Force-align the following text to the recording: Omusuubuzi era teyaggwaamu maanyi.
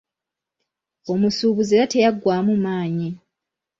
Omusuubuzi 1.11 1.71
era 1.75 1.89
teyaggwaamu 1.91 2.53
maanyi. 2.65 3.09